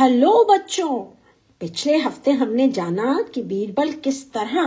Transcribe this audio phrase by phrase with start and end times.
[0.00, 0.98] Hello बच्चों,
[1.60, 4.60] पिछले हफ़्ते हमने जाना कि बीरबल किस तरह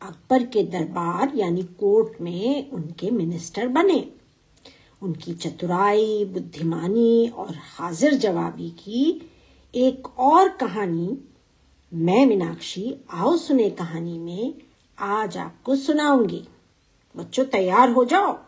[0.00, 4.12] अकबर के दरबार यानी कोर्ट में उनके मिनिस्टर बने।
[5.02, 9.30] उनकी चतुराई, बुद्धिमानी और हाजिर जवाबी की
[9.74, 11.18] एक और कहानी,
[11.92, 14.54] मैं मीनाक्षी आओ सुने कहानी में
[14.98, 16.44] आज आपको सुनाऊँगी।
[17.16, 18.38] बच्चों, तैयार हो जाओ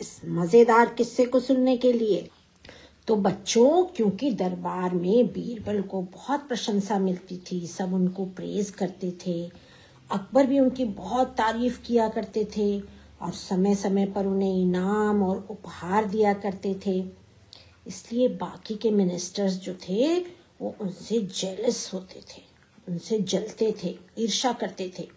[0.00, 2.28] इस मज़ेदार किस्से को सुनने के लिए।
[3.08, 9.10] तो बच्चों, क्योंकि दरबार में बीरबल को बहुत प्रशंसा मिलती थी, सब उनको प्रेज करते
[9.26, 9.50] थे।
[10.10, 12.80] अकबर भी उनकी बहुत तारीफ़ किया करते थे
[13.22, 16.98] और समय समय पर उन्हें इनाम और उपहार दिया करते थे।
[17.86, 20.18] इसलिए बाकी के मिनिस्टर्स जो थे,
[20.60, 22.42] वो उनसे जेलस होते थे,
[22.88, 25.08] उनसे जलते थे ईर्षा करते थे।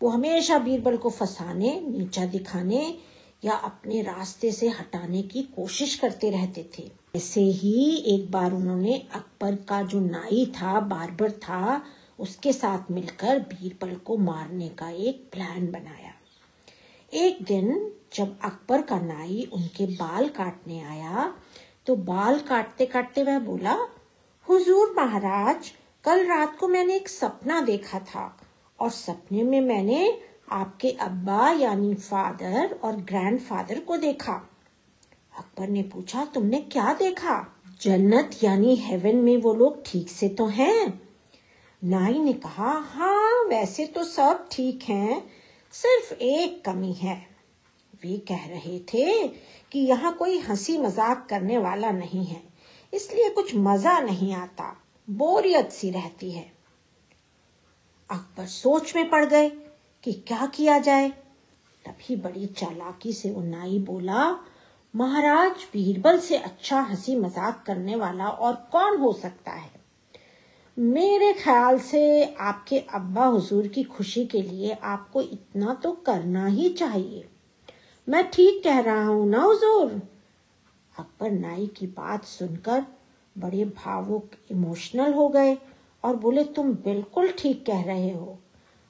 [0.00, 2.98] वो हमेशा बीरबल को फंसाने, नीचा दिखाने
[3.44, 8.96] या अपने रास्ते से हटाने की कोशिश करते रहते थे। ऐसे ही एक बार उन्होंने
[9.14, 11.82] अकबर का जो नाई था, बारबर था,
[12.18, 16.12] उसके साथ मिलकर बीरबल को मारने का एक प्लान बनाया।
[17.12, 21.32] एक दिन जब अकबर का नाई उनके बाल काटने आया
[21.86, 23.76] तो बाल काटते काटते वह बोला,
[24.46, 25.70] हुजूर महाराज,
[26.04, 28.36] कल रात को मैंने एक सपना देखा था,
[28.78, 30.18] और सपने में मैंने
[30.52, 34.40] आपके अब्बा यानी फादर और ग्रैंडफादर को देखा।
[35.36, 37.44] अकबर ने पूछा, तुमने क्या देखा?
[37.80, 41.00] जन्नत यानी हेवन में वो लोग ठीक से तो हैं?
[41.82, 45.22] नाई ने कहा हाँ वैसे तो सब ठीक हैं,
[45.74, 47.16] सिर्फ़ एक कमी है।
[48.02, 49.26] वे कह रहे थे
[49.72, 52.42] कि यहाँ कोई हँसी मज़ाक करने वाला नहीं है,
[52.92, 54.74] इसलिए कुछ मज़ा नहीं आता,
[55.08, 56.50] बोरियत सी रहती है।
[58.10, 59.48] अकबर सोच में पड़ गए
[60.04, 61.08] कि क्या किया जाए।
[61.84, 64.30] तभी बड़ी चालाकी से वो नाई बोला
[64.96, 69.70] महाराज बीरबल से अच्छा हँसी मज़ाक करने वाला और कौन हो सकता है?
[70.78, 76.68] मेरे ख्याल से आपके अब्बा हुजूर की खुशी के लिए आपको इतना तो करना ही
[76.68, 77.28] चाहिए।
[78.08, 79.92] मैं ठीक कह रहा हूँ ना हुजूर?
[80.98, 82.84] अकबर नाई की बात सुनकर
[83.38, 85.58] बड़े भावुक, इमोशनल हो गए
[86.04, 88.38] और बोले, तुम बिल्कुल ठीक कह रहे हो।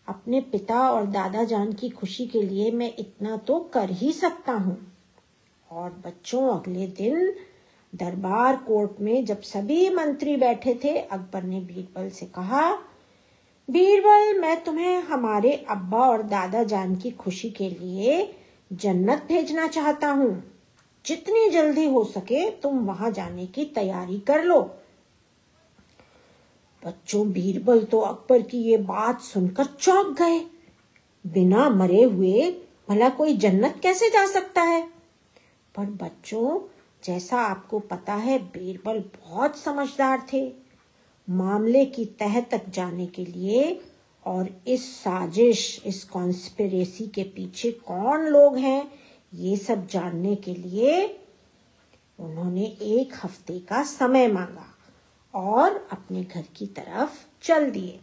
[0.09, 4.53] अपने पिता और दादा जान की खुशी के लिए मैं इतना तो कर ही सकता
[4.53, 4.96] हूँ।
[5.71, 7.35] और बच्चों, अगले दिन
[7.95, 12.73] दरबार कोर्ट में जब सभी मंत्री बैठे थे, अकबर ने बीरबल से कहा,
[13.71, 18.35] बीरबल, मैं तुम्हें हमारे अब्बा और दादा जान की खुशी के लिए
[18.73, 20.53] जन्नत भेजना चाहता हूँ।
[21.07, 24.61] जितनी जल्दी हो सके तुम वहाँ जाने की तैयारी कर लो।
[26.87, 30.41] बच्चों, बीरबल तो अकबर की ये बात सुनकर चौंक गए।
[31.27, 32.57] बिना मरे हुए,
[32.89, 34.96] भला कोई जन्नत कैसे जा सकता है?
[35.77, 36.61] पर बच्चों
[37.05, 40.53] जैसा आपको पता है, बीरबल बहुत समझदार थे।
[41.31, 43.81] मामले की तह तक जाने के लिए
[44.27, 48.91] और इस साजिश, इस कॉन्स्पिरेसी के पीछे कौन लोग हैं,
[49.35, 51.21] ये सब जानने के लिए
[52.19, 54.67] उन्होंने एक हफ़्ते का समय मांगा
[55.35, 58.01] और अपने घर की तरफ़ चल दिए।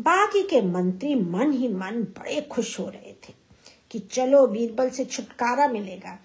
[0.00, 3.41] बाकी के मंत्री मन ही मन बड़े खुश हो रहे थे।
[3.92, 6.18] कि चलो बीरबल से छुटकारा मिलेगा।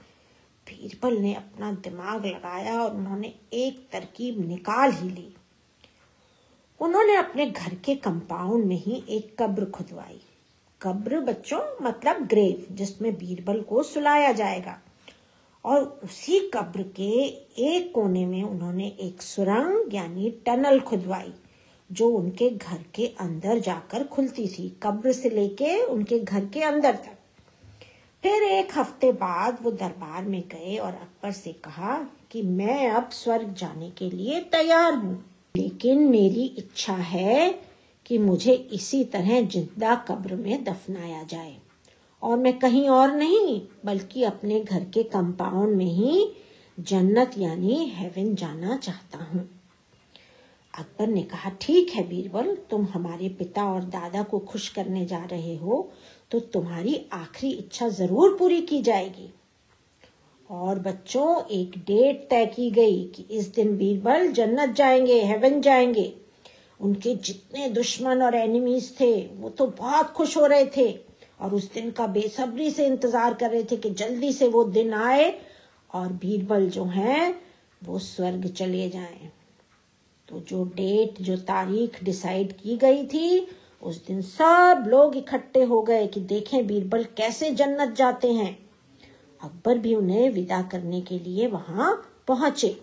[0.67, 5.35] बीरबल ने अपना दिमाग लगाया और उन्होंने एक तरकीब निकाल ही ली।
[6.79, 10.21] उन्होंने अपने घर के कंपाउंड में ही एक कब्र खुदवाई।
[10.81, 14.81] कब्र, बच्चों मतलब ग्रेव, जिसमें बीरबल को सुलाया जाएगा।
[15.65, 17.25] और उसी कब्र के
[17.57, 21.33] एक कोने में उन्होंने एक सुरंग, यानी टनल खुदवाई,
[21.91, 26.95] जो उनके घर के अंदर जाकर खुलती थी। कब्र से लेके उनके घर के अंदर
[26.95, 27.16] तक।
[28.23, 31.97] फिर एक हफ़्ते बाद वो दरबार में गए और अकबर से कहा
[32.31, 35.23] कि मैं अब स्वर्ग जाने के लिए तैयार हूँ।
[35.55, 37.51] लेकिन मेरी इच्छा है
[38.05, 41.55] कि मुझे इसी तरह ज़िंदा कब्र में दफनाया जाए।
[42.21, 46.27] और मैं कहीं और नहीं, बल्कि अपने घर के कंपाउंड में ही
[46.79, 49.47] जन्नत यानी हेवन जाना चाहता हूँ।
[50.73, 55.23] अकबर ने कहा, ठीक है बीरबल, तुम हमारे पिता और दादा को खुश करने जा
[55.23, 55.89] रहे हो
[56.31, 59.33] तो तुम्हारी आखिरी इच्छा ज़रूर पूरी की जाएगी।
[60.51, 66.13] और बच्चों, एक डेट तय की गई कि इस दिन बीरबल जन्नत जाएँगे, हेवन जाएँगे।
[66.81, 70.99] उनके जितने दुश्मन और एनिमीज थे, वो तो बहुत खुश हो रहे थे।
[71.41, 74.93] और उस दिन का बेसब्री से इंतज़ार कर रहे थे कि जल्दी से वो दिन
[74.93, 75.41] आए
[75.93, 77.41] और बीरबल जो हैं,
[77.83, 79.31] वो स्वर्ग चले जाएँ।
[80.29, 83.47] तो जो डेट, जो तारीख डिसाइड की गई थी
[83.81, 88.57] उस दिन सब लोग इकट्ठे हो गए कि देखें बीरबल कैसे जन्नत जाते हैं।
[89.43, 92.81] अकबर भी उन्हें विदा करने के लिए वहाँ पहुँचे।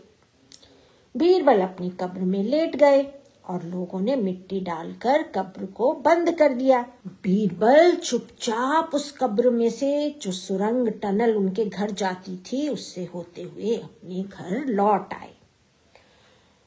[1.16, 3.02] बीरबल अपनी कब्र में लेट गए
[3.44, 9.70] और लोगों ने मिट्टी डालकर कब्र को बंद कर दिया। बीरबल चुपचाप उस कब्र में
[9.70, 15.34] से जो सुरंग टनल उनके घर जाती थी, उससे होते हुए अपने घर लौट आए।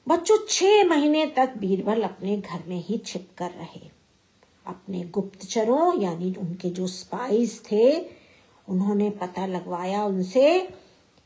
[0.08, 3.97] बच्चों, छह महीने तक बीरबल अपने घर में ही छिप कर रहे।
[4.68, 8.00] अपने गुप्तचरों, यानी उनके जो स्पाइस थे,
[8.68, 10.68] उन्होंने पता लगवाया उनसे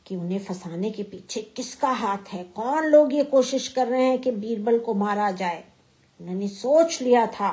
[0.06, 2.44] कि उन्हें फंसाने के पीछे किसका हाथ है?
[2.44, 5.64] कौन लोग ये कोशिश कर रहे हैं कि बीरबल को मारा जाए?
[6.20, 7.50] उन्होंने सोच लिया था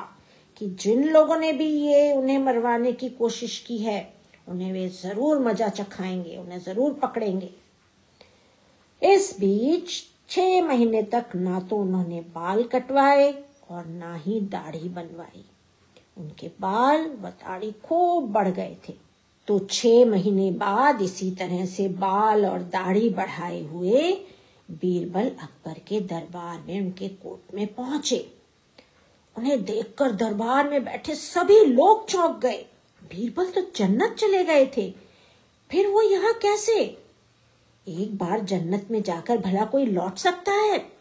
[0.56, 4.14] कि जिन लोगों ने भी ये उन्हें मरवाने की कोशिश की है,
[4.48, 7.50] उन्हें वे ज़रूर मज़ा चखाएँगे, उन्हें ज़रूर पकड़ेंगे।
[9.02, 9.90] इस बीच
[10.30, 15.44] छह महीने तक ना तो उन्होंने बाल कटवाए और ना ही दाढ़ी बनवाई।
[16.20, 18.94] उनके बाल दाढ़ी खूब बढ़ गए थे।
[19.46, 24.26] तो छह महीने बाद इसी तरह से बाल और दाढ़ी बढ़ाए हुए
[24.70, 28.34] बीरबल अकबर के दरबार में उनके कोर्ट में पहुँचे।
[29.38, 32.66] उन्हें देखकर दरबार में बैठे सभी लोग चौंक गए।
[33.02, 34.94] बीरबल तो जन्नत चले गए थे।
[35.70, 36.98] फिर वो यहाँ कैसे?
[37.88, 40.92] एक बार जन्नत में जाकर भला कोई लौट सकता है?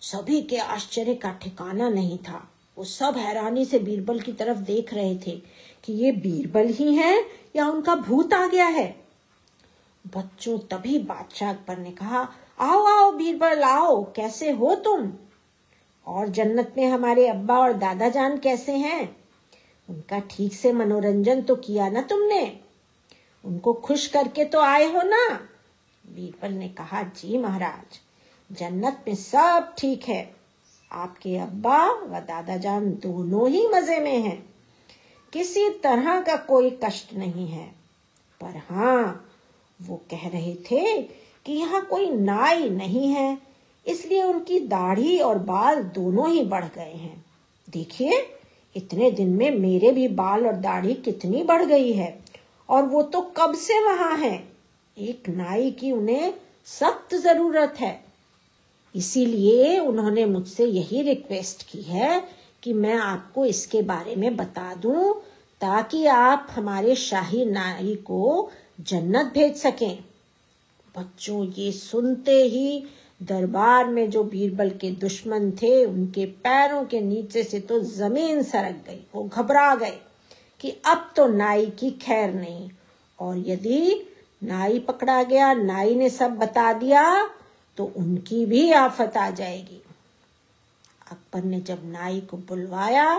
[0.00, 4.94] सभी के आश्चर्य का ठिकाना नहीं था। वो सब हैरानी से बीरबल की तरफ़ देख
[4.94, 5.42] रहे थे
[5.84, 7.26] कि ये बीरबल ही है
[7.56, 9.04] या उनका भूत आ गया है।
[10.16, 15.12] बच्चों, तभी बादशाह अकबर ने कहा, आओ आओ बीरबल, आओ, कैसे हो तुम?
[16.06, 19.16] और जन्नत में हमारे अब्बा और दादा जान कैसे हैं?
[19.90, 22.60] उनका ठीक से मनोरंजन तो किया ना तुमने?
[23.44, 25.48] उनको खुश करके तो आए हो ना?
[26.06, 28.00] बीरबल ने कहा, जी महाराज,
[28.54, 30.43] जन्नत में सब ठीक है।
[30.90, 34.44] आपके अब्बा व दादा जान दोनों ही मज़े में हैं।
[35.32, 37.66] किसी तरह का कोई कष्ट नहीं है।
[38.40, 39.30] पर हाँ
[39.82, 43.38] वो कह रहे थे कि यहाँ कोई नाई नहीं है,
[43.86, 47.24] इसलिए उनकी दाढ़ी और बाल दोनों ही बढ़ गए हैं।
[47.70, 48.26] देखिए,
[48.76, 52.24] इतने दिन में मेरे भी बाल और दाढ़ी कितनी बढ़ गई है,
[52.68, 54.48] और वो तो कब से वहाँ है?
[54.98, 56.34] एक नाई की उन्हें
[56.64, 58.03] सख्त ज़रूरत है।
[58.94, 62.22] इसीलिए उन्होंने मुझसे यही रिक्वेस्ट की है
[62.62, 65.14] कि मैं आपको इसके बारे में बता दूँ,
[65.60, 68.50] ताकि आप हमारे शाही नाई को
[68.80, 70.04] जन्नत भेज सकें।
[70.98, 72.84] बच्चों, ये सुनते ही
[73.22, 78.84] दरबार में जो बीरबल के दुश्मन थे, उनके पैरों के नीचे से तो ज़मीन सरक
[78.88, 79.98] गई। वो घबरा गए
[80.60, 82.70] कि अब तो नाई की खैर नहीं।
[83.20, 84.06] और यदि
[84.42, 87.30] नाई पकड़ा गया, नाई ने सब बता दिया
[87.78, 89.80] तो उनकी भी आफत आ जाएगी।
[91.12, 93.18] अकबर ने जब नाई को बुलवाया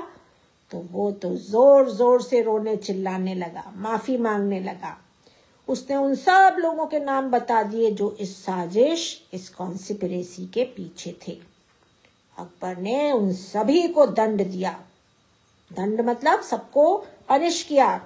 [0.71, 4.97] तो वो तो ज़ोर ज़ोर से रोने चिल्लाने लगा, माफ़ी मांगने लगा।
[5.67, 11.15] उसने उन सब लोगों के नाम बता दिए जो इस साजिश, इस कॉन्सिपरेसी के पीछे
[11.27, 11.37] थे।
[12.35, 14.71] अकबर ने उन सभी को दंड दिया।
[15.71, 16.97] दंड मतलब सबको
[17.29, 18.01] पनिश किया।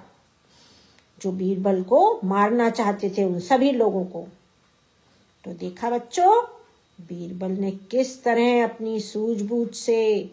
[1.18, 4.26] जो बीरबल को मारना चाहते थे उन सभी लोगों को।
[5.44, 6.42] तो देखा बच्चों,
[7.00, 10.30] बीरबल ने किस तरह अपनी सूझबूझ से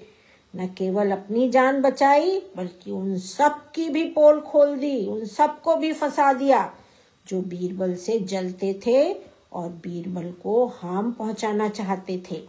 [0.55, 5.75] न केवल अपनी जान बचाई, बल्कि उन सब की भी पोल खोल दी, उन सबको
[5.75, 6.73] भी फंसा दिया,
[7.27, 9.13] जो बीरबल से जलते थे
[9.53, 12.43] और बीरबल को हार्म पहुंचाना चाहते थे।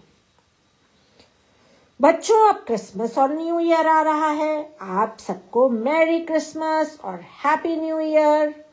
[2.01, 7.77] बच्चों, अब क्रिसमस और न्यू ईयर आ रहा है। आप सबको मैरी क्रिसमस और हैप्पी
[7.77, 8.65] न्यू ईयर।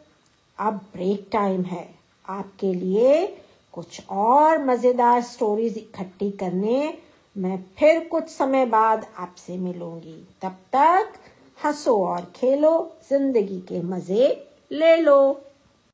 [0.60, 1.96] अब ब्रेक टाइम है।
[2.28, 3.42] आपके लिए
[3.76, 6.94] कुछ और मज़ेदार स्टोरीज इकट्ठी करने।
[7.36, 11.14] मैं फिर कुछ समय बाद आपसे मिलूँगी। तब तक
[11.58, 14.28] हंसो और खेलो, ज़िंदगी के मज़े
[14.72, 15.42] ले लो।